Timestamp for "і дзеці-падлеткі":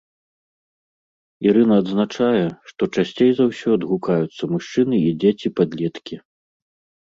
5.11-6.15